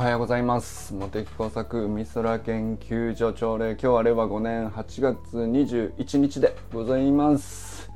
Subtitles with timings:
[0.00, 0.94] はようございます。
[0.94, 7.90] 茂木工作海空研究所朝礼今日は令和5年8月21日でございます。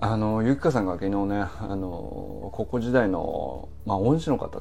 [0.00, 4.60] あのゆきかさんが昨日ねあの高校時代のまあ恩師の方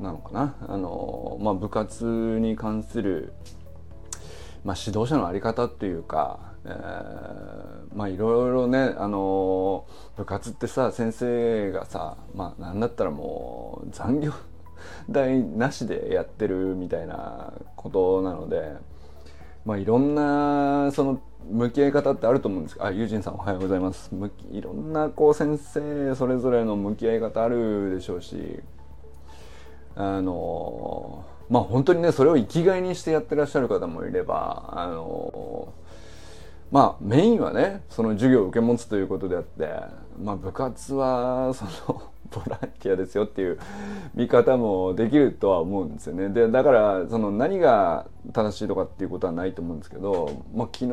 [0.00, 0.54] なのかな。
[0.68, 2.06] あの、まあ、部活
[2.40, 3.34] に関する、
[4.64, 9.84] まあ、指導者の在り方っていうか、えー、まあいろいろねあの
[10.16, 14.32] 部活ってさ先生がさまあなんだったらもう残業
[15.10, 18.72] 代なしでやってるみたいなことなので、
[19.64, 22.74] まあ、いろんなその向き合い方ってあると思うんです。
[22.74, 24.10] けどあユージンさんおはようございます。
[24.50, 28.60] いろんなこう先生それぞれの向き合い方あるでしょうし
[29.94, 35.72] あのまあ本当にねそれを生きがいにしてやってらっしゃる方もいればあの
[36.70, 39.68] まあメインはねその授業を受け持つということであって、
[40.22, 43.58] まあ、部活はそのボランティアですよっていう
[44.14, 46.28] 見方もできるとは思うんですよね。
[46.28, 50.86] でだからその何が正しいとかっていうことはないと思うんですけど、まあ、昨日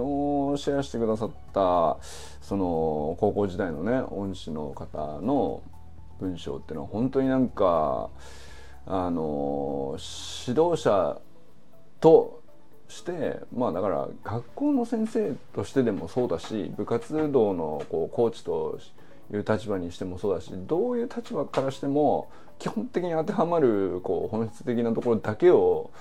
[0.61, 1.97] シェアしてくださった
[2.41, 5.61] その高校時代のね恩師の方の
[6.19, 8.09] 文章っていうのは本当になんか
[8.86, 9.97] あの
[10.47, 11.19] 指導者
[11.99, 12.42] と
[12.88, 18.80] してまあだから学校の先生としてでもそうだし部活動のこうコーチと
[19.31, 25.91] いう立場にしてもそうだしどういう立場からしても基本的に当てはまるこう本質的なところだけを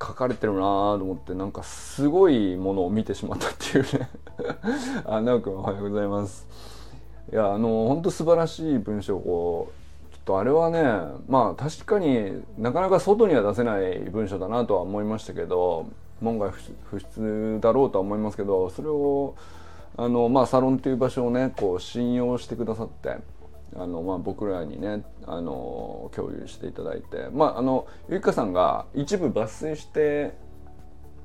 [0.00, 4.08] 書かれてるなと思ってなんかすごいものを見てしまったっていうね。
[5.04, 6.46] あ直くんおはようございます。
[7.30, 9.72] いやあの本当素晴らしい文章をこ
[10.10, 10.82] うちょっとあれはね
[11.28, 15.86] まあ確かになかなか外には出せない文章だなとは思いましたけど
[16.20, 16.50] 門外
[16.84, 19.34] 不出だろうとは思いますけどそれを
[20.00, 23.18] あの、まあ、サロンという場所をねこう信用してくださって
[23.76, 30.32] あの、まあ、僕らにねあの共有していただいて、まあ、あのゆきかさんが一部抜粋して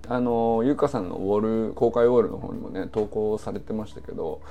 [0.09, 4.41] あのゆかさんのウォール公開ウォールの方にもね投稿されてましたけど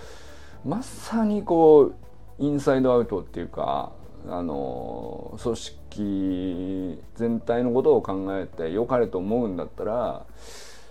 [0.65, 1.95] まさにこう
[2.39, 3.93] インサイドアウトっていうか
[4.27, 10.25] あの組織全体のことを考えて良かれと思うんだったら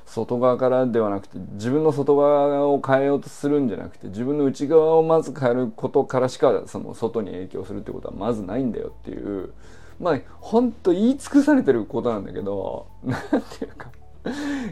[0.05, 9.53] 外側からではなくて自分の外側を変えようとするんじゃなくて自分の内側をまず変えることからしかその外に影響するってことはまずないんだよっていう。
[9.99, 13.89] まあほんと言い尽くされてることなんだけど 何ていうか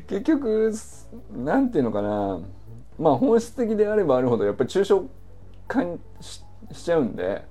[0.07, 0.73] 結局
[1.33, 2.39] 何ていうのかな。
[2.99, 5.05] まあ本質的であればあるほどやっぱり抽象
[5.67, 5.81] 化
[6.21, 7.43] しちゃうんで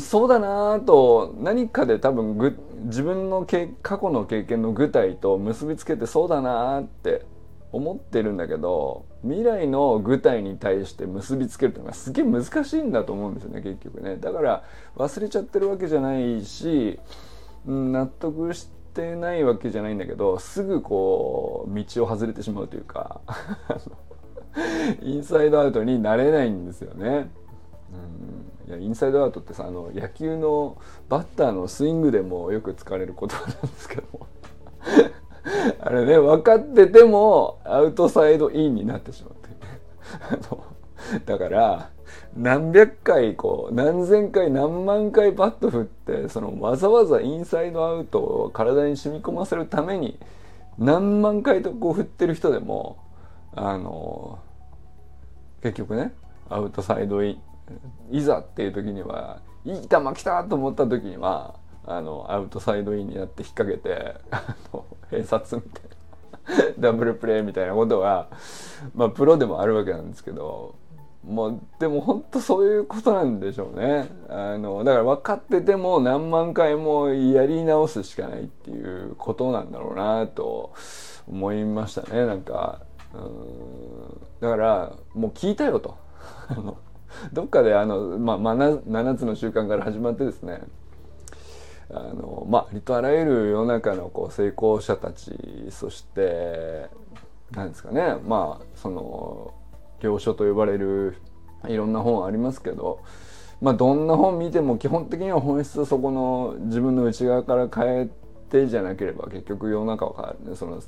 [0.00, 7.26] そうだなと何かで多分ぐ自分のけ過去の経験の具体と結びつけてそうだなって
[7.72, 14.64] 思ってるんだけど未来の具体に対して結びつけるっていうのがすげえ難しいんだと思うんですよね結局ねだから
[14.96, 16.98] 忘れちゃってるわけじゃないし
[17.66, 23.20] うん納得してないわけじゃないんだけどすぐこう道を外れてしまうというか
[25.02, 27.30] インサイドアウトになれないんですよね。
[27.92, 34.26] うん、いやインサイドアウトってさあの野球のバッターのスイングでもよく使われる言葉なんですけども。
[35.80, 39.48] あれね分かっててもアウトサイドインになってしまって。
[40.20, 40.64] あの
[41.24, 41.90] だから
[42.36, 50.18] 何百回こう何千回何万回バット振ってそのわざわざインサイドアウトを体に染み込ませるために
[50.78, 52.98] 何万回とこう振ってる人でも
[53.54, 54.38] あの
[55.62, 56.14] 結局ね
[56.48, 57.42] アウトサイドイン
[58.10, 68.28] いざっていう時にはいい球来たと思った時にはあのアウトサイドインになって引っ掛けてあの併殺みたいな ダブルプレーみたいなことは
[68.94, 70.74] まあプロでもあるわけなんですけど
[71.24, 74.08] もうでも本当そういうことなんでしょうね。
[74.28, 80.72] あのだから分かってても何万回もやり直すしかないっていうことなんだろうなと
[81.28, 82.26] 思いましたね。
[82.26, 82.80] なんか
[83.14, 84.20] うん。
[84.40, 85.96] だからもう聞いたよと。
[87.32, 90.62] どっかであの、まあ、7つの習慣から始まってですね
[91.90, 95.36] あのまあありとあらゆる世の中のこう成功者たち
[95.70, 96.88] そして
[97.52, 99.52] 何ですかねまあその
[100.00, 101.16] 行書と呼ばれる
[101.68, 103.00] いろんな本ありますけど、
[103.60, 108.08] まあ、どんな本見ても基本的には本質そこの自分の内側から変え
[108.50, 110.56] てじゃなければ結局世の中は変わるね。
[110.56, 110.82] その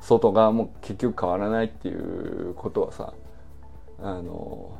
[0.00, 3.14] 外側も結局変わらないっていうことはさ
[4.00, 4.78] あの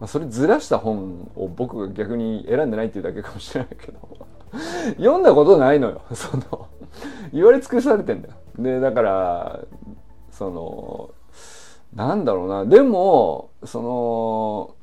[0.00, 4.26] まあ、それずらした本を僕が逆に選んでないっていうだけかもしれないけど。
[4.96, 6.02] 読んだことないのよ。
[6.14, 6.68] その
[7.32, 8.34] 言われ尽くされてんだよ。
[8.58, 9.60] でだから
[10.30, 11.10] その
[11.94, 12.64] なんだろうな。
[12.64, 14.74] でもその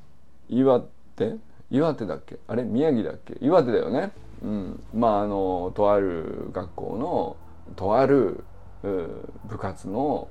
[0.49, 0.81] 岩
[1.15, 1.35] 手？
[1.71, 2.37] 岩手だっけ？
[2.47, 2.63] あれ？
[2.63, 3.35] 宮城だっけ？
[3.41, 4.11] 岩手だよね。
[4.43, 7.35] うん、まああのとある学校の
[7.75, 8.43] とある
[8.81, 10.27] 部活の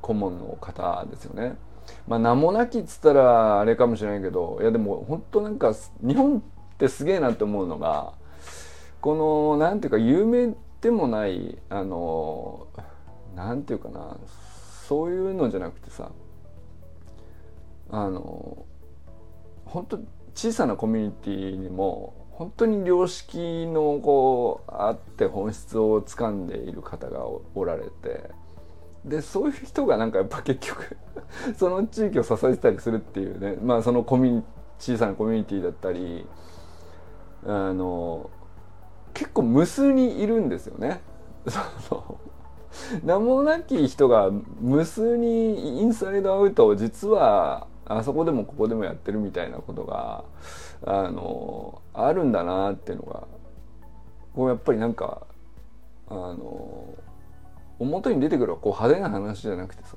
[0.00, 1.56] 顧問の方ですよね。
[2.06, 6.40] まあ名もなきっつったらあれかもしれないけどいやでも本当なんか日本っ
[6.78, 8.12] てすげえなって思うのが
[9.00, 12.66] このなんていうか有名でもないあの
[13.34, 14.16] なんていうかな
[14.88, 16.10] そういうのじゃなくてさ
[17.90, 18.64] あの
[19.64, 20.00] 本当
[20.34, 28.30] 小さなコミュニティにも本当に良識のこうあって本質をつかんでいる方がおられて
[29.04, 30.96] でそういう人がなんかやっぱ結局
[31.56, 34.42] その地域を支えてたりするっていうねまあそのコミュ
[34.78, 36.26] 小さなコミュニティだったり
[37.46, 38.30] あの
[39.12, 41.00] 結構無数にいるんですよね。
[41.88, 42.18] そ
[43.04, 44.30] 名もなき人が
[44.60, 50.24] 無数にインサイドアウトを実はあそこでもここでもやってるみたいなことが
[50.84, 53.24] あのあるんだなっていうのが
[54.34, 55.26] こうやっぱりなんか
[56.08, 56.86] あの
[57.78, 59.96] 表に出てくるこう派手な話じゃなくてさ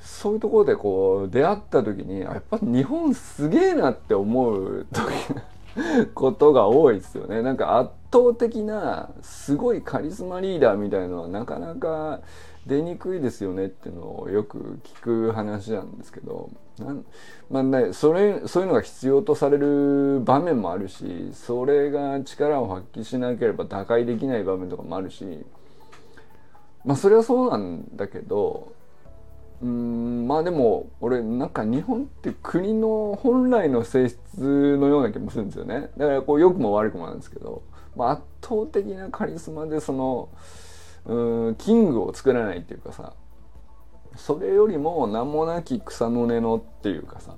[0.00, 5.02] そういうところでこう出会った時にやっぱ日本すげえなって思う時
[6.14, 7.42] ことが多いですよね。
[7.42, 12.20] なんか圧倒的なすごいカリスマリーダーみたいのはなかなか
[12.66, 17.04] 出にくいですよねっていうのをよく聞く話なんですけどなん
[17.50, 25.44] まあねそれそういうのが必要とされる場面もあるしそれが力を発揮しなければ打開できない場面とかもあるし
[26.84, 28.72] まあそれはそうなんだけど
[29.62, 34.18] うんまあでも俺なんか日本って国の本来の性質
[34.76, 35.90] のような気もするんですよね。
[35.96, 37.62] だからこう良くも悪くもなんですけど、
[37.94, 40.28] まあ、圧倒的なカリスマでその
[41.06, 43.12] うんキングを作らないっていうかさ
[44.16, 47.36] それよりも名もなき草の根のっていうかさ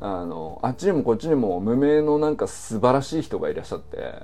[0.00, 4.14] あのあっちにもこっちにも無名のなんか素晴らしい人がいらっしゃって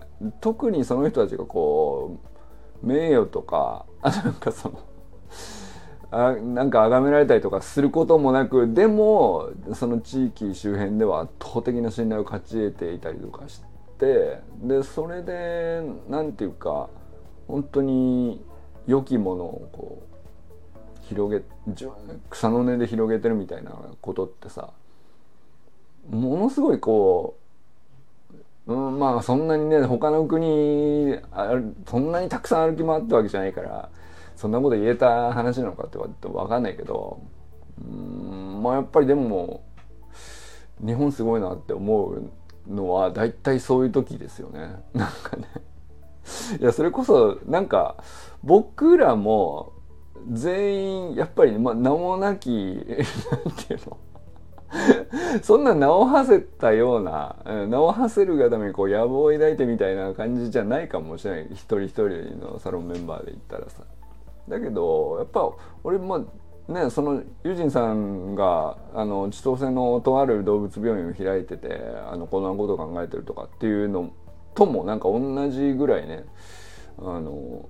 [0.43, 2.32] 特にその人たちがこう
[2.83, 4.79] 名誉とかあ なんかその
[6.11, 13.63] あなんか崇められたりとかすることもなくでもその地域周辺では圧倒的な信頼を勝ち得ていたりとかし
[13.99, 16.91] てでそれで何て言うか
[17.49, 18.45] 本当に
[18.87, 20.13] 良きものをこう
[21.07, 21.43] 広げ
[22.31, 24.71] 草の根で広げてるみたいなことってさ
[26.11, 27.42] ものすごいこう
[28.67, 31.53] う、ん、まあそんなにね他の国あ
[31.87, 33.91] そんなにたくさん歩き回ったわけじゃないから
[34.37, 37.21] そんなこと言えた話なのかってわれて分かんないけど
[37.81, 39.65] うんまあやっぱりでも
[40.85, 42.31] 日本すごいなって思う
[42.67, 44.83] のは大体そういう時ですよね。
[44.95, 45.47] なんかね。
[46.61, 47.97] いやそれこそなんか
[48.45, 49.73] 僕らも
[50.31, 52.49] 全員やっぱり、まあ、名もなき
[53.31, 53.97] なんていうの？
[55.43, 57.37] そんな名を馳せたような
[57.69, 61.49] 名を馳せるがためにこう野望を抱いてみたいな感じじゃないかもしれない。
[61.53, 62.09] 一人一人
[62.41, 63.83] のサロンメンバーで言ったらさ。
[64.49, 65.51] だけどやっぱ
[65.85, 66.27] 俺も
[66.69, 71.81] ねそのユジンさんがあの千歳のとある動物病院を開いてて
[72.11, 74.11] あのこんなこと考えてるとかっていうの
[74.55, 76.25] ともなんか同じぐらいね
[76.99, 77.69] あの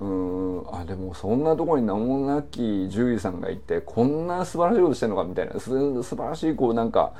[0.00, 5.58] うんあでもそんなところに名もなき獣医さんがいてこんな素晴らしいことしてるのかみたいな。
[5.58, 7.14] す素晴らしいこうなんか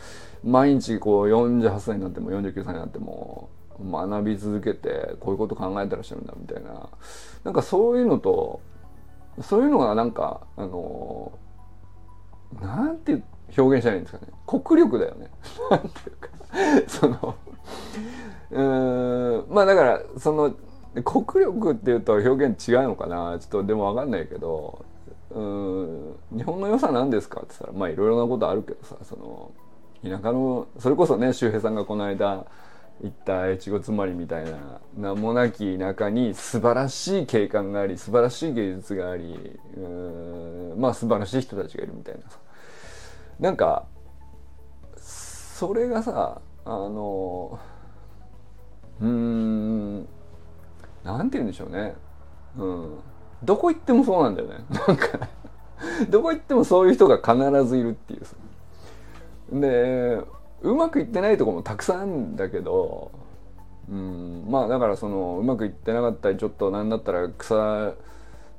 [0.45, 3.49] 毎日こう48歳になっても49歳になっても
[3.83, 6.89] 学び続けてこういうこと考えてらっしゃるんだみたいな。
[7.45, 8.61] なんかそういうのと
[9.41, 11.33] そういうのがなんかあの
[12.61, 13.23] なんて
[13.57, 14.33] 表現したらいいんですかね。
[14.47, 15.31] 国力だよね。
[15.71, 16.29] なんていうか。
[16.87, 17.35] その
[18.51, 20.55] うんまあだからその
[21.03, 23.39] 国力っていうと表現違うのかな？
[23.39, 24.85] ちょっとでも分かんないけど
[25.31, 27.41] うん日本の良さなんですか？
[27.41, 29.53] って言ったらまあいろいろなことあるけどさその
[30.03, 32.47] 田舎のそれこそね周平さんがこの間
[33.03, 42.39] 行った越後詰まりみたいな名もなき中に素晴らしい景観があり素晴らしい芸術がありうんまあ素晴らしい人たちがいるみたいなさ。
[43.39, 43.87] なんか
[44.97, 47.59] それがさあの
[49.01, 50.09] うん
[51.17, 51.95] なんて言うんでしょうね。
[52.57, 52.99] うん。
[53.43, 54.57] どこ行ってもそうなんだよね。
[54.87, 55.29] なんか
[56.11, 60.21] どこ行ってもそういう人が必ずいるっていうで
[60.63, 63.13] うまくいってないとこもたくさんあるんだけど、
[63.89, 67.95] うん、まあだからそのうまくいってなかったりちょっと何だったら草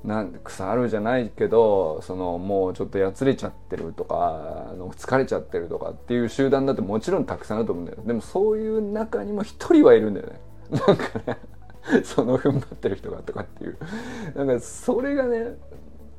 [0.04, 7.98] なん腐るじゃないけどそのもうちょっとやつれちゃってるとかの疲れちゃってるとかっていう集団だってもちろんたくさんあると思うんだよ。
[8.06, 10.40] でもそういう中にも一人はいるんだよね。
[10.72, 11.38] なんかね。
[12.04, 13.78] その踏ん張ってる人がとかっていう。
[14.36, 15.58] なんかそれがね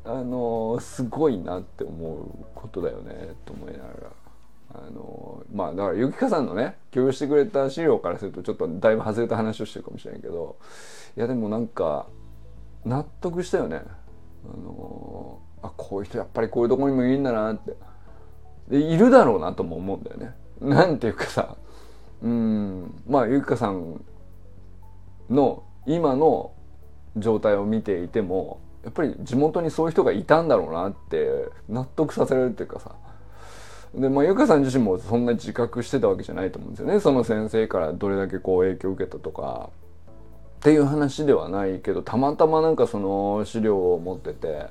[0.05, 3.93] あのすごいなって思うことだよねと思いながら。
[4.73, 10.57] あのまあだからゆきかさんのね共有してくれた資料からするとちょっとだいぶ外れた話をしてるかもしれないけど
[11.17, 12.07] いやでもなんか
[12.85, 13.83] 納得したよね。
[14.45, 17.75] あのあこういう人やっぱりこういうとこにもいるんだなって。
[18.69, 20.35] でいるだろうなとも思うんだよね。
[20.61, 21.57] なんていうかさ
[22.23, 24.05] うんまあゆきかさん
[25.31, 26.53] の今の
[27.17, 32.95] 状態を見ていてもやっぱり地元にそういう人がいたんだろうなって納得させられるっていうかさ。
[33.95, 37.01] でまあゆかさん自身もそんな自覚してたわけじゃないと思うんですよね。
[37.01, 39.71] その先生からどれだけこう影響を受けたとか。
[40.59, 44.67] っていう話ではないけどたまたまなんかその資料を持ってて。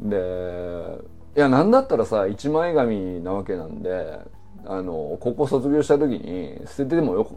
[0.00, 0.98] で
[1.36, 4.18] いや何だったらさ一枚紙なわけなんで
[4.64, 7.30] あの高校卒業した時に捨ててもよ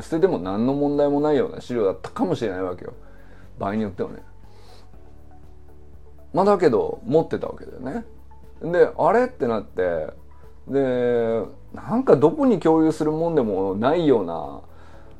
[0.00, 2.92] 捨てても何の問題もないような資料だったかもしれないわけよ。
[3.58, 4.22] 場合によってはね。
[6.34, 8.04] まあだけど持ってたわけだよね。
[8.62, 10.08] であれってなって
[10.68, 14.60] でなんかどこに共有するもんでもないような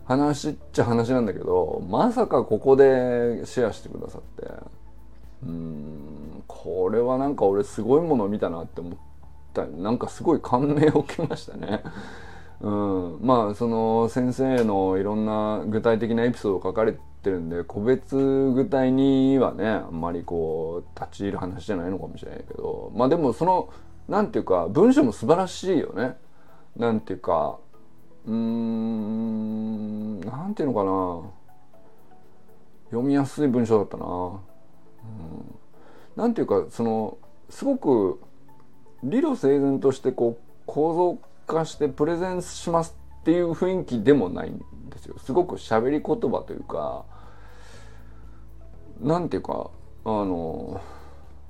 [0.04, 4.52] 話っちゃ話なんだけどまさかここでシェアしてくださって。
[5.44, 8.92] うんこれはなんか俺すごいもの見たなって思っ
[9.52, 9.66] た。
[9.66, 11.82] なんかすごい感銘を受けましたね。
[12.60, 23.68] うん、まあその先生のいろんな具体的なエピソードを書かれてるんで個別具体にはねあんまりこう立ち入る話じゃないのかもしれないけどまあでもその
[24.08, 26.16] なんていうか文章も素晴らしいよね。
[26.76, 27.58] なんていうか
[28.26, 31.30] うーんなんていうのかな
[32.90, 34.06] 読みやすい文章だったな。
[34.06, 34.40] うん、
[36.16, 37.18] なんていうかその
[37.50, 38.20] すごく
[39.02, 44.58] 理路整然としてこう構造化してプレゼンしますっていう雰囲気でもないん
[44.90, 45.16] ですよ。
[45.18, 47.04] すごく喋り言葉というか
[49.00, 49.70] なんていうか
[50.04, 50.80] あの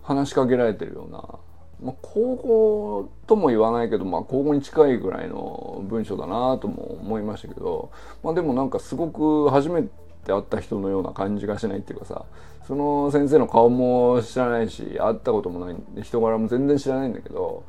[0.02, 1.38] 話しかけられてるような
[1.82, 7.90] まあ、高校とも言わないけど、まあ、高校に近いぐらいの文章だなとも思いましたけど、
[8.22, 9.88] まあ、でもなんかすごく初めて
[10.32, 12.24] 会った人のような感じがしないっていうかさ
[12.66, 17.64] その先生の顔も知らないし会ったこともない人柄も全然知らないんだけど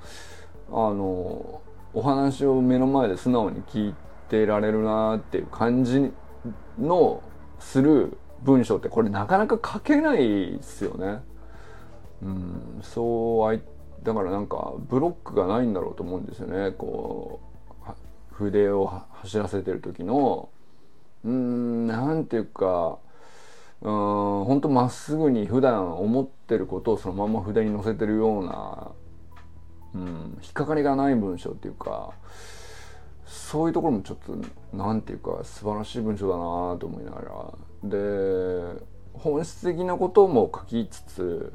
[0.69, 1.62] あの
[1.98, 3.96] お話を目の前で素直に聞い
[4.30, 6.12] てられるなっていう感じ
[6.77, 7.24] の
[7.58, 11.24] する文章ってこれなかなか書けないですよね。
[12.22, 13.62] うん、そう
[14.04, 17.39] だからなんかブロックがないんだろうと思うんですよねこ
[17.88, 17.92] う
[18.32, 18.86] 筆を
[19.22, 20.50] 走らせてる時の
[21.25, 23.00] うんなんていうか
[23.82, 23.92] うん
[24.46, 28.92] 本当まっすぐに普段思ってることをそのまま筆に乗せてるような、
[29.98, 32.12] うん、引っかかりがない文章っていうか
[33.25, 38.82] そういうところもちょっとなんていうか素晴らしい文章だなと思いながらで
[39.13, 41.54] 本質的なことも書きつつ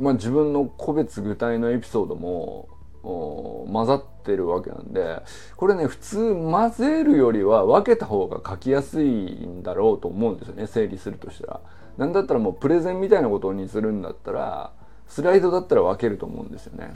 [0.00, 2.68] まあ、自分の個別具体のエピソードも
[3.02, 5.22] 混ざってるわけなんで
[5.56, 11.60] これね普通混ぜるよりは分けた方が書きやすいんだろうと思うんですよね整理するとしたら。
[11.98, 14.72] なんだったらもうプレゼンみたいなことにするんだったら
[15.06, 16.94] スライドだったら分けると思うんですよね。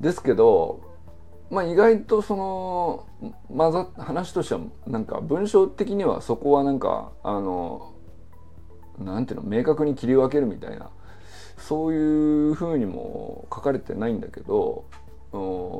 [0.00, 0.80] ですけど
[1.50, 3.06] まあ意外とその
[3.48, 7.94] 混ざ話としてはなんか文章的にはそこはなんかあの
[8.98, 10.90] なんていうの明確に切り分けるみたいな
[11.56, 14.84] そういうふうにも書かれてないんだけど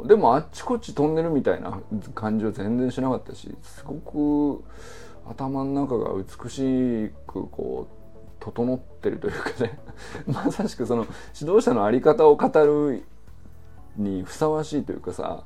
[0.06, 1.80] でもあっちこっち飛んでるみたいな
[2.14, 4.64] 感じは全然しなかったしすごく
[5.26, 7.98] 頭の中が美しくこう
[8.40, 9.78] 整ってるというかね。
[10.26, 11.06] まさしくその
[11.38, 13.04] 指導者の在り方を語る
[13.97, 15.45] にふさわしいというかさ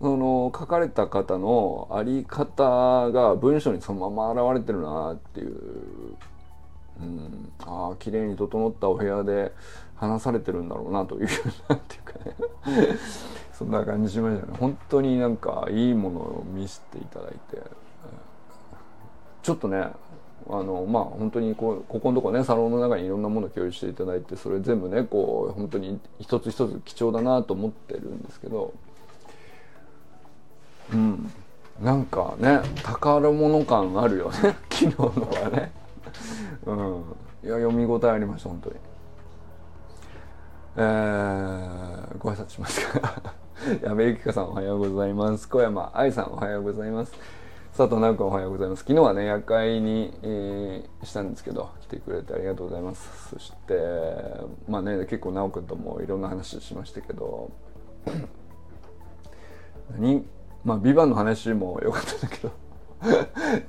[0.00, 6.16] その書かれた方の在り方が文章にそのまま現れてるなっていう
[7.00, 9.52] うん、ああ綺麗に整ったお部屋で
[9.96, 11.28] 話されてるんだろうなという
[11.68, 12.96] なんていうかね。
[13.52, 14.52] そんな感じしましたね。
[14.58, 17.62] 本当になんかいいものを見せていただいて。
[19.42, 19.92] ちょっとね
[20.48, 28.72] あのまあ本当にこうここのとこねサロンの中にいろんなものを共有していただいてそれ全部ねこう本当に一つ一つ貴重だなと思ってるんですけど
[30.92, 31.30] うん。
[31.82, 35.72] なんかね宝物感あるよね 昨日のはね。
[36.64, 36.76] うん。
[37.44, 38.76] いや読み応えありました本当に。
[40.78, 43.32] えー、ご挨拶しますか。
[43.82, 45.48] やべゆきかさんおはようございます。
[45.48, 47.12] 小山愛さんおはようございます。
[47.76, 48.84] 佐藤直子おはようございます。
[48.84, 53.28] 昨日はね夜会に、えー、したんですけど来てくれてありがとうございます。
[53.28, 53.74] そして
[54.66, 57.50] まあね結構直子ともいろんな話しましたけど
[59.92, 60.24] 何？
[60.64, 62.52] まあ「ビバンの話も良かったんだけど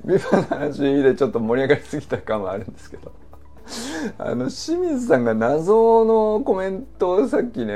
[0.06, 3.12] ビバの話でちょっと盛り上がりすぎた感はあるんですけど
[4.16, 7.74] あの清水さんが謎のコメントをさっきね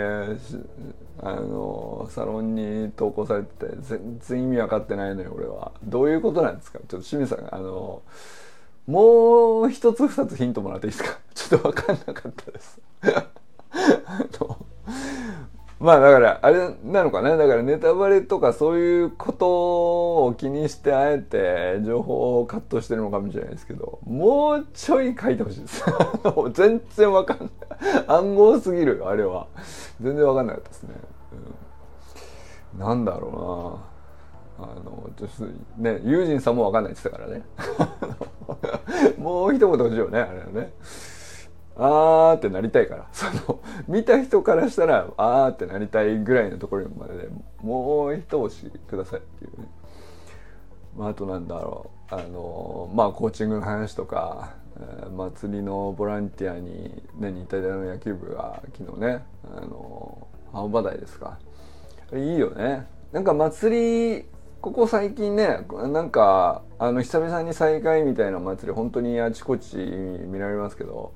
[1.21, 5.73] あのサロンに投稿されてて全然意味分かってないのよ俺は。
[5.85, 6.79] どういうことなんですか？
[6.89, 8.03] ちょっと清水さんあの
[8.87, 11.19] もう一つ二つヒントもらっていいですか？
[11.35, 12.81] ちょっと分かんなかったです。
[15.83, 17.37] まあだからあれなのかな。
[17.37, 25.85] だからネタバレとかそういうことを気にしてあえて情報をカットしてるのかもしれないですけどもうちょい書いてほしいです。
[26.55, 27.49] 全然わかんない。
[28.07, 29.49] 暗号すぎるあれは。
[30.01, 30.95] 全然わかんなかったですね、
[32.75, 33.83] うん、なんだろ
[34.61, 34.69] うな。
[34.69, 35.45] あのちょっと
[35.83, 39.19] ねユージンさんもわかんないって言ってたからね。
[39.19, 40.73] もう一言欲しいよねあれはね。
[41.77, 43.09] あーってなりたいから。
[43.13, 47.29] その見た人からしたらあーってなりたいぐらいのところまでで
[47.63, 49.67] もう一押しくださいっていうね、
[50.97, 52.15] まあ、あとなんだろう。
[52.15, 54.55] あのまあコーチングの話とか、
[55.17, 61.39] 祭りのボランティアに、ね、日体大の野球部が昨日ねあの青葉台ですか。
[62.13, 62.87] いいよね。
[63.13, 64.27] なんか祭り
[64.61, 71.15] ここ最近ねなんかあの久々に再会みたいな祭り本当にあちこち見られますけど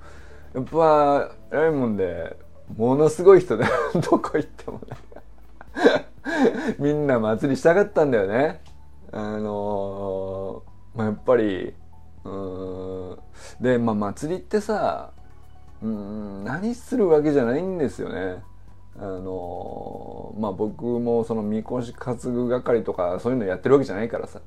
[0.56, 2.34] やっぱライモンで
[2.78, 3.66] ものすごい人で
[4.10, 4.96] どこ行ってもね。
[6.78, 8.62] みんな祭りしたかったんだよね。
[9.12, 11.74] あのー、まあ、やっぱり
[12.24, 13.18] うん。
[13.60, 15.10] でまあ祭りってさ
[15.82, 18.42] うん何するわけじゃないんですよね。
[18.98, 24.40] あのー、まあ僕もそのみこし担ぐ係とかそういうのやってるわけじゃないからさ。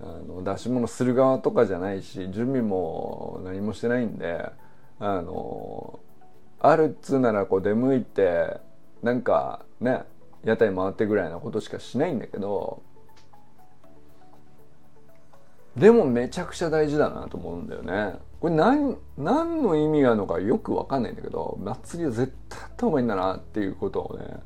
[0.00, 4.50] あの出し物する側とかじゃないし準備も何もしてないんで。
[5.04, 5.98] あの
[6.60, 8.58] あるっつうならこう出向いて
[9.02, 10.02] なんかね
[10.44, 12.82] 屋台回ってぐらいなことしかしないんだけど
[15.76, 18.18] でもめちゃくちゃ大事だなと思うんだよね。
[18.40, 24.36] これ何何の意味があるのかよく分かんないんだけど祭りは絶対あった方がいいんだなっていうことをね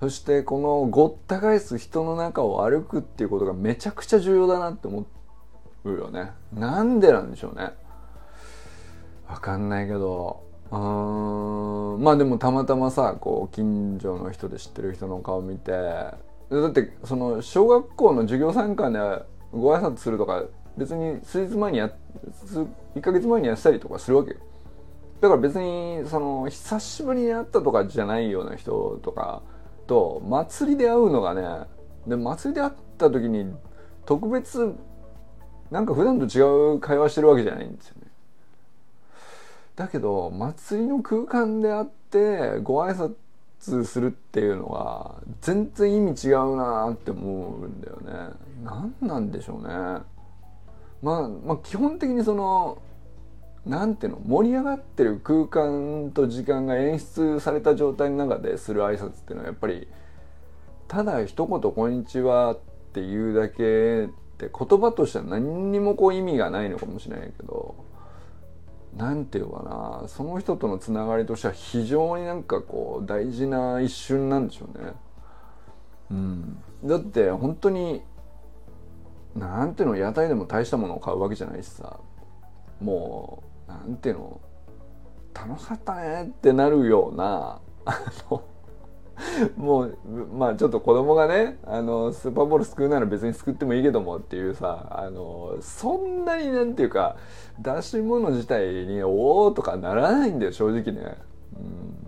[0.00, 5.06] そしてこのごった返す人の中を歩くっていうことがめちゃくちゃ重要だなって思
[5.84, 6.30] うよね。
[6.54, 7.72] なんでなんでしょうね。
[9.28, 10.76] わかんないけどう
[11.98, 12.02] ん。
[12.02, 16.18] まあでもたまたまさこう近所の人で知ってる人の顔見てだ
[16.68, 18.98] ってその小学校の授業参観で
[19.52, 20.44] ご挨拶するとか
[20.76, 21.90] 別に数日前にや
[22.94, 24.36] 1ヶ月前にやったりとかするわけよ。
[25.20, 29.42] だから別にその久しぶりに会ったとかじゃないような人とか
[29.86, 31.66] と祭りで会うのがね
[32.06, 33.54] で祭りで会った時に
[34.04, 34.74] 特別
[35.70, 38.03] なんか普段と違う会話してるわけじゃないんですよね。
[39.76, 48.34] だけど祭りの空間であってご挨拶するっていうのは全然意味違うなって思うんだよね。
[48.62, 49.74] 何なんでしょうね。
[51.02, 52.78] まあ、まあ基本的にその
[53.66, 59.88] なんていうの盛り上がってる空間と時間が演出された状態の中でする挨拶っていうのはやっぱり
[60.86, 62.58] ただ一言「こんにちは」っ
[62.92, 67.74] ていうだけって言葉としては何にもこう意味がないのかもしれないけど
[68.96, 69.62] 何て言うか
[70.02, 74.92] なその人とのつながりとしては非常になんかこう大事な一瞬なんでしょうね。
[76.10, 78.02] うん、だって本当に
[79.34, 81.98] 何ていうの屋台でも大したものを買うわけじゃないしさ
[82.80, 84.40] もうなんていうの
[85.34, 88.42] 楽しかったねってなるような あの
[89.56, 89.96] もう
[90.32, 97.16] まあちょっと子供がねあのスーパーボール救うなら別に救ってもいいけどもっていうさあのそんなになんていうか
[97.58, 101.16] 出し物自体に「おお」とかならないんだよ正直ね。
[101.56, 102.06] うん。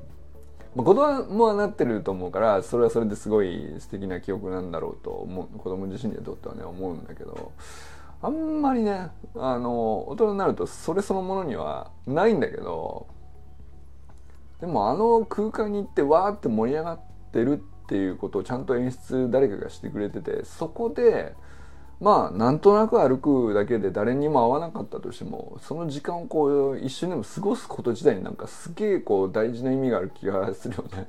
[0.74, 5.58] まあ、子供はなってると思うからそれはそれですごい素敵な記憶なんだろうと思う。
[5.58, 7.52] 子供自身にとってはね思うんだけど。
[8.22, 13.06] あんまりねあの大人になるとそれそのものにはないんだけど
[14.60, 17.00] でもあの空間に行ってわーって盛り上がっ
[17.32, 21.34] てるっていうことをちゃんと演出誰かがしてくれててそこで
[22.00, 31.08] まあなんとなく歩くだけで誰にも会わなかったとしてもその時間をこう一瞬でも過ごすこと自体になんかすげえこう大事な意味がある気がするよね。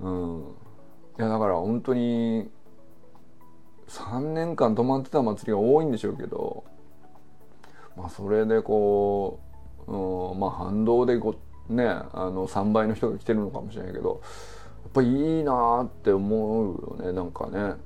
[0.00, 0.40] うん、
[1.18, 2.50] いやだから本当に
[3.88, 6.64] 3年間泊まってた祭りが多いんでしょうけど
[7.96, 9.38] まあそれでこ
[9.86, 11.36] う、うん、まあ反動でこ
[11.68, 14.20] ねあの3倍の人が来てるのかもしれないけど
[14.84, 17.76] やっぱいいなって思うよねなんかね、うん、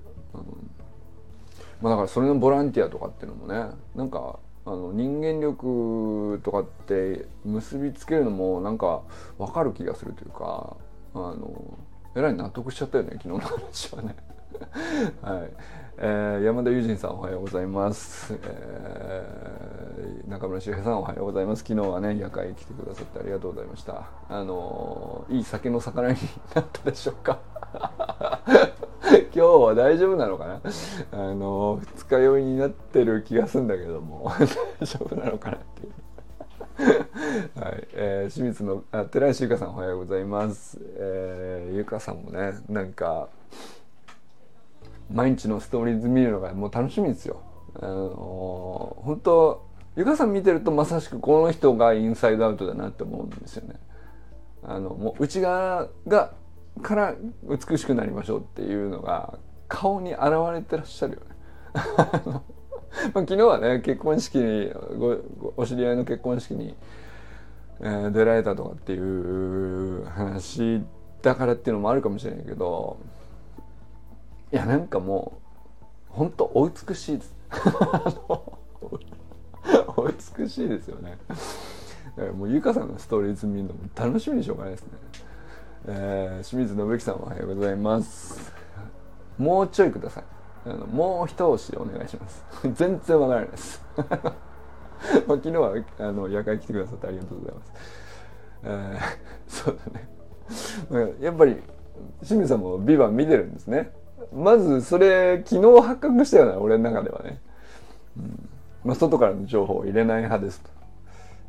[1.81, 9.03] まあ、だからそれのボランティアとかっていうのもねなんかあの人間力とかって結びつけるのもなんか
[9.39, 10.77] 分かる気がするというか
[11.15, 11.79] あの
[12.17, 14.17] えらい納得しちゃったよね昨日の話はね。
[15.23, 15.53] はい。
[15.99, 21.61] えー、山田友人さんおはようございます、えー、中村修平さんおはようございます。
[21.61, 24.03] 昨日はね夜会来てくださってありがとうございました。
[24.29, 26.19] あのー、いい酒の魚に
[26.55, 27.39] なったでしょうか？
[29.09, 30.61] 今日は大丈夫なのかな？
[31.13, 34.31] あの二日酔いになってる気がするんだけども。
[34.79, 35.93] 大丈夫なのかなっていう。
[37.59, 40.79] はい、えー、清水のあ寺石由香さんおはようございます。
[40.99, 43.31] えー、ゆかさんもねなんか
[45.13, 47.41] 毎日のストーリーズ見るのがもう楽しみですよ。
[47.75, 49.67] あの本当
[49.97, 53.77] ゆかさん見てるとまさしくこの人がインサイドアウトだなって思うんですよね。
[54.63, 56.33] あのもう内側が
[56.83, 59.39] から美しくなりましょうっていうのが
[59.69, 61.27] 顔に現れてらっしゃるよね。
[63.15, 65.23] まあ、昨日はね結婚式にご
[65.57, 66.75] お知り合いの結婚式に、
[67.81, 70.83] えー、出られたとかっていう話
[71.23, 72.99] だからっていうのもあるかもしれないけど
[74.53, 75.41] いやなんかも
[76.11, 77.35] う本当お美しいです
[79.97, 81.19] お美しいですよね。
[82.35, 84.89] もうゆかさんのストーリーズ見るのも楽しみにしょうがないですね、
[85.89, 88.53] えー、清水信之さんおはようございます。
[89.37, 90.25] もうちょいください。
[90.67, 92.45] あのもう一押しお願いします。
[92.73, 93.85] 全然わからないです。
[93.97, 97.73] まあ昨日はあの夜会来てくださってありがとうございます、
[98.63, 99.79] えー、そう
[100.91, 101.15] だね。
[101.21, 101.57] やっぱり
[102.23, 103.93] 清水さんも「ビバン見てるんですね。
[104.33, 107.41] まずそれ昨日発覚したよね俺の中ではね、
[108.17, 108.49] うん。
[108.85, 110.63] まあ、外からの情報を入れない派です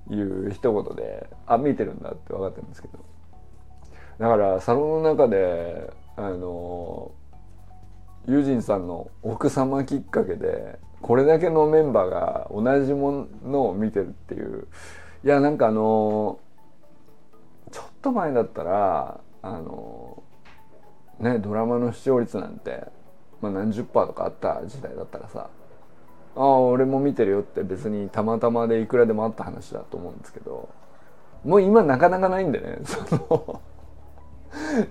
[0.07, 2.99] という一言であ見てるんだって分かってるんですけど。
[4.19, 7.11] だからサロンの中であの
[8.27, 14.67] ユージンさんの奥様きっかけでこれだけのメンバーが同じものを見てるっていう。
[15.23, 16.39] いやなんかあの
[17.71, 20.23] ちょっと前だったらあの
[21.19, 22.83] ねドラマの視聴率なんて、
[23.41, 25.49] まあ、何十パーとかあった時代だったらさ
[26.35, 30.69] ああ俺も見てるよって別にたまたまでいくらでもあった話だと思うんですけど
[31.43, 33.61] もう今なかなかないんでね その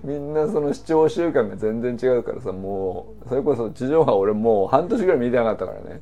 [0.03, 6.01] みんなその視聴習慣が全然違うからさもうそれこそ地上波俺もう半年ぐらい見てなかったからね、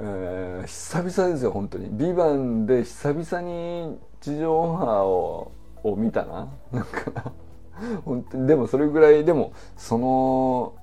[0.00, 5.52] えー、久々ですよ本当に「ビバンで久々に地上波を
[5.90, 6.48] を見たな。
[6.72, 7.32] なんか
[8.04, 8.46] 本当に。
[8.46, 10.74] でもそれぐらいでもその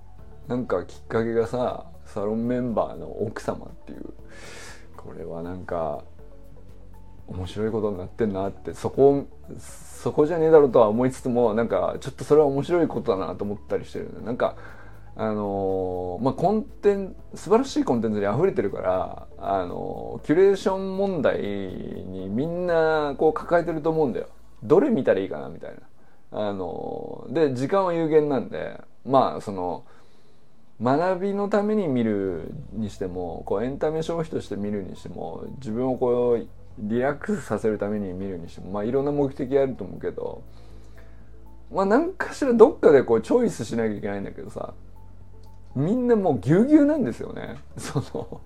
[0.48, 4.14] なんかきっかけがさサロンメンバーの奥様っていう
[4.98, 6.04] これはなんか
[7.28, 9.26] 面白いことになってんなってそこ
[9.58, 14.56] そこじゃねえだろうとは思いつつもなんかちょっとそれは面白いことだなと思ったりしてるなんか
[15.16, 24.28] あのー、まあコンテン素晴らしいコンテンツに溢れてるからあのー、キュレーション問題にみんなこう抱えてると思うんだよ。
[24.64, 25.78] どれ見たらいいかなみたいな。
[26.34, 29.86] あの、で時間は有限なんでまあその
[30.82, 36.48] 学びのために見るにしてもこうエンタメ消費として見るにしても自分をこう
[36.80, 40.44] リラックスさせるために見るにしてもまあいろんな目的あると思うけど
[41.72, 44.74] まあ何かしらどっかでこうチョイスしなきゃいけないんだけどさ
[45.76, 47.58] みんなもうぎゅうぎゅうなんですよね。
[47.78, 48.42] その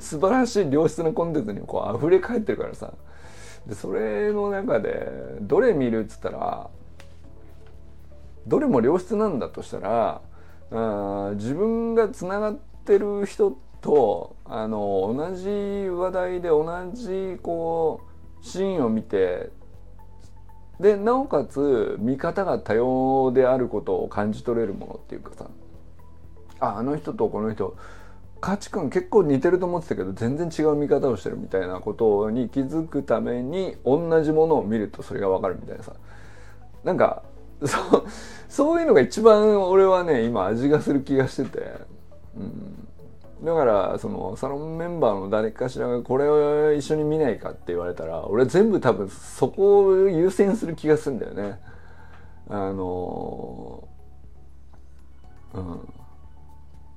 [0.00, 2.92] 素晴らしい良質なコンテンツにこう溢れ返ってるからさ。
[3.66, 6.70] でそれの中でどれ見るっつったら
[8.46, 10.22] どれも良質なんだとしたら
[10.70, 18.00] あ自分がつながってる人とあの同じ話題で同じこ
[18.42, 19.50] うシーンを見て
[20.80, 25.50] でなおかつ見方が多様であることを感じ取れるものっていうかさ
[26.60, 27.76] ああの人とこの人
[28.40, 35.94] 価値観結構似てると思ってたけど全然違う見方をしてるみたいなことに気づくために同じものを見るとそれがわかるみたいなさ。
[36.84, 37.24] なんか
[37.64, 38.04] そう
[38.48, 41.72] そういうのが一番俺はね今味がする気がしてて、
[42.36, 42.88] うん、
[43.44, 51.60] だからそのサロンメンバーの誰かしらがこれを一緒に見ないかって言われたら俺全部多分そこを優先する気がするんだよね。
[52.48, 53.88] あの
[55.54, 55.88] うん。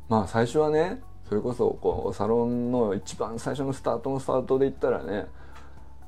[0.08, 5.28] まあ最初はねそれこそこうサロンの一番最初のスタートのスタートで言ったらね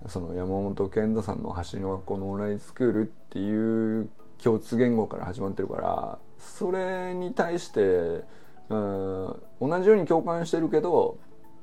[0.08, 4.10] その山本健太さんの「走りの学校のオンラインスクール」っていう
[4.44, 7.80] 共通言語から始まってるからそれに対して
[8.70, 11.18] うん同じように共感してるけど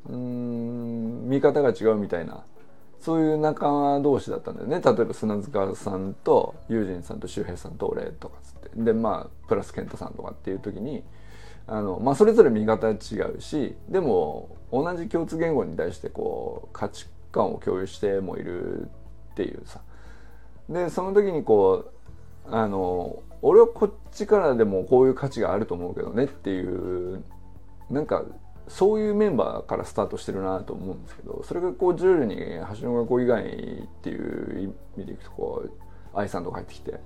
[0.09, 2.45] うん見方が違うみたいな
[3.01, 4.81] そういう仲間同士だったんだよね。
[4.85, 8.71] 例えば砂塚さんと友人さんと周平さんと俺とかつって。
[8.75, 11.05] でまあプラス健太さんとかっていう時に
[11.67, 12.95] あの、まあ、それぞれ見方違
[13.37, 19.81] うしでも同じ共通言語に対してこう価値観を共有してもいるっていうさ。
[20.69, 21.98] でその時にこう
[22.51, 27.23] あの俺はこっちからでもこういう価値があると思うけどねっていう
[27.91, 28.25] なんか
[28.69, 32.37] そういうメンバーからスタートしてるなと思うんですけどそれがこう徐々に
[32.81, 33.47] 橋の学校以外っ
[34.03, 35.73] ていう意味でいくとこう
[36.19, 37.01] 愛さんとか入ってきて。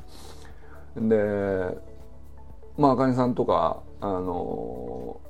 [0.97, 1.93] で
[2.77, 5.21] まああかねさんとかあの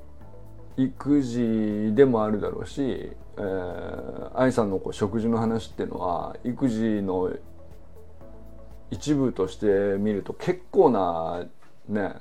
[0.77, 2.81] 育児でもあるだろうし、
[3.37, 7.31] えー、愛さんのこう食事の話っていうのは育児の
[8.93, 9.65] 一部として
[9.97, 11.45] 見ると結構な
[11.87, 12.13] ね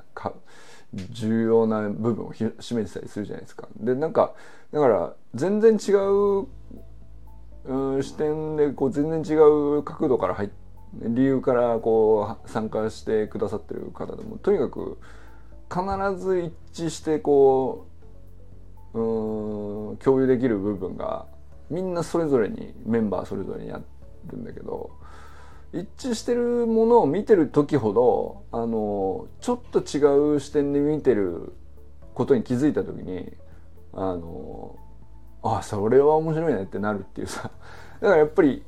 [1.11, 3.69] 重要な部分を占めてたりするじゃないですか。
[3.77, 4.35] でなんか
[4.73, 6.47] だから全然違う、
[7.65, 10.51] うん、視点でこう全然違う角度から入っ
[10.95, 14.99] 理由からこう参加してくださってる方でもとにかく
[15.71, 17.87] 必ず一致してこ
[18.93, 21.27] ううん共有できる部分が
[21.71, 23.81] みんなそれぞれにメンバーそれぞれにあ
[24.27, 24.91] るんだけど
[25.73, 31.55] 一致してるものを見てる時ほどあのちょっと違う視点で見てる
[32.15, 33.33] ことに気づいた時に
[33.95, 34.77] あの
[35.43, 37.51] あそれは面白いねってなるっていうさ。
[38.01, 38.65] だからやっぱり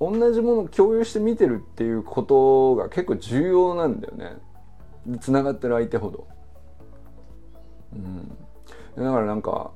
[0.00, 4.38] 同じものを共有して見てるっていうことが結構重要なんだよね。
[5.20, 6.26] つながってる相手ほど。
[7.92, 8.28] うん、
[8.96, 9.72] だからなんか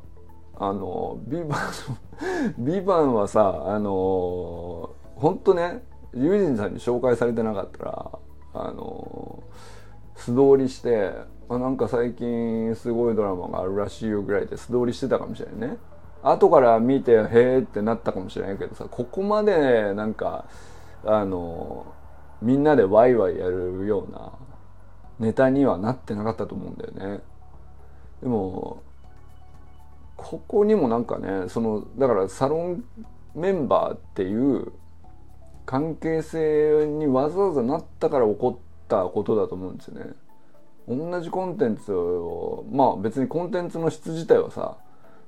[0.56, 1.56] あのビバ
[2.58, 5.82] ンビバンはさあの本当ね
[6.16, 8.10] ユージンさんに紹介されてなかったら
[8.54, 9.42] あの
[10.16, 11.12] 素通りして
[11.48, 15.76] あなんか最近すごいドラマがあるらしいよぐらいで素通りしてたかもしれないね。
[16.22, 20.46] 後から見てへえってなったかもしれないけどさここまでなんか
[21.04, 21.92] あの
[22.40, 24.32] みんなでワイワイやるような
[25.18, 27.22] ネタにはなってなかったと思うんだよね。
[28.22, 28.82] でも
[30.16, 32.84] ここにもなんかねそのだからサロン
[33.34, 34.72] メンバーっていう
[35.66, 40.12] 関係性にわざわざなったから起こったことだと思うんですよね。
[40.86, 44.76] 同じコンテンツをまあ別にコンテンツの質自体はさ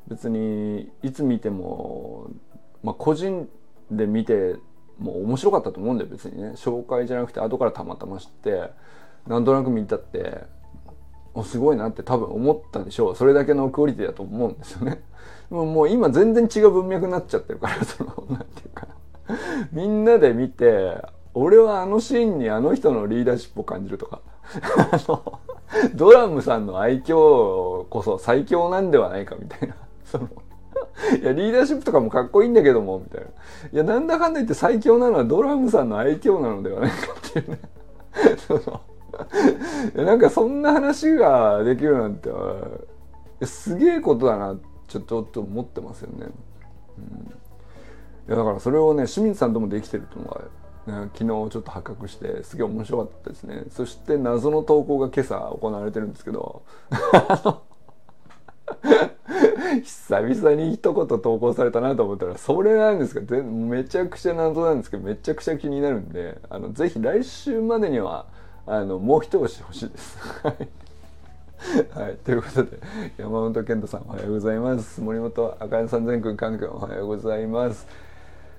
[0.09, 2.31] 別にいつ見ても、
[2.83, 3.49] まあ、個人
[3.91, 4.57] で見て
[4.99, 8.71] も面白かったと思うんだよ別にね紹介じゃなくて後からたまたま知って
[9.27, 10.45] なんとなく見たって
[11.35, 15.03] おすごいなって多分思ったでしょうそれだけのクオリティだと思うんですよね。
[15.51, 18.89] もう今全然違う文脈になっちゃってるからそのなんていうか
[19.73, 20.97] みんなで見て、
[21.35, 24.21] 俺はあのシーンにあの人のリーダーシップを感じるとか、
[25.95, 30.29] ドラムさんの愛嬌こそ最強なんではないかみたいな、その、
[31.21, 33.27] いや、リーダーシップとかもかっこいいんだけども、みたいな。
[33.27, 36.97] いや、なんだかんだ言って最強なのはドラムさんの愛嬌なのではないか
[37.29, 37.61] っていうね。
[38.47, 38.61] その、
[39.95, 42.31] いやなんかそんな話ができるなんて、
[43.45, 44.57] すげえことだな、
[44.89, 46.27] ちょっと思ってますよね。
[46.99, 47.33] うん
[48.29, 53.65] いやだからそれをね清水さんともできてるっていうのが、ね、昨日ちょっと発覚してすげえ面白かったですね。
[53.71, 56.63] そして謎の投稿が今朝行われてるんですけど。
[59.83, 68.27] 久々に一言投稿されたなと思ったらそれなんですかめちゃくちゃ謎なんですけどめちゃくちゃ気になるんであのぜひ来週までには
[68.67, 70.19] あのもう一押し欲しいです。
[71.95, 72.79] はい、ということで
[73.17, 75.01] 山本健太さんおはようございます。
[75.01, 77.87] 森本赤根さん全くんかんくんおはようございます。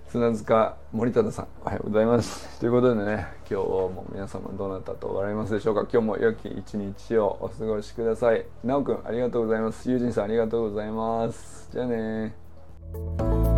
[0.10, 2.48] 砂塚森忠さんおはようございます。
[2.62, 5.82] ということでね今日も皆様どうなったとおられますでしょうか。
[5.82, 8.46] 今日も良き一日をお過ごしください。
[8.64, 9.90] なおくんありがとうございます。
[9.92, 11.70] ゆうじんさんありがとうございます。
[11.74, 13.57] じゃあね